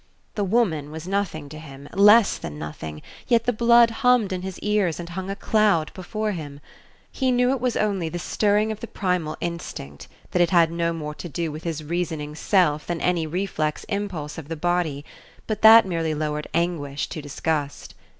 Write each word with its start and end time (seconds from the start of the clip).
The 0.33 0.43
woman 0.43 0.89
was 0.89 1.07
nothing 1.07 1.47
to 1.49 1.59
him 1.59 1.87
less 1.93 2.39
than 2.39 2.57
nothing 2.57 3.03
yet 3.27 3.43
the 3.43 3.53
blood 3.53 3.91
hummed 4.01 4.33
in 4.33 4.41
his 4.41 4.57
ears 4.61 4.99
and 4.99 5.09
hung 5.09 5.29
a 5.29 5.35
cloud 5.35 5.93
before 5.93 6.31
him. 6.31 6.59
He 7.11 7.29
knew 7.31 7.51
it 7.51 7.61
was 7.61 7.77
only 7.77 8.09
the 8.09 8.17
stirring 8.17 8.71
of 8.71 8.79
the 8.79 8.87
primal 8.87 9.37
instinct, 9.41 10.07
that 10.31 10.41
it 10.41 10.49
had 10.49 10.71
no 10.71 10.91
more 10.91 11.13
to 11.13 11.29
do 11.29 11.51
with 11.51 11.65
his 11.65 11.83
reasoning 11.83 12.33
self 12.33 12.87
than 12.87 12.99
any 12.99 13.27
reflex 13.27 13.83
impulse 13.89 14.39
of 14.39 14.47
the 14.47 14.55
body; 14.55 15.05
but 15.45 15.61
that 15.61 15.85
merely 15.85 16.15
lowered 16.15 16.47
anguish 16.51 17.07
to 17.09 17.21
disgust. 17.21 17.93